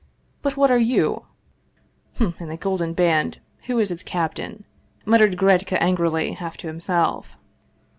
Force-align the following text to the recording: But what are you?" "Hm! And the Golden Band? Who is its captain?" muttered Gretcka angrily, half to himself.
But 0.41 0.57
what 0.57 0.71
are 0.71 0.79
you?" 0.79 1.27
"Hm! 2.17 2.33
And 2.39 2.49
the 2.49 2.57
Golden 2.57 2.93
Band? 2.95 3.39
Who 3.67 3.77
is 3.77 3.91
its 3.91 4.01
captain?" 4.01 4.63
muttered 5.05 5.37
Gretcka 5.37 5.79
angrily, 5.79 6.31
half 6.33 6.57
to 6.57 6.65
himself. 6.67 7.37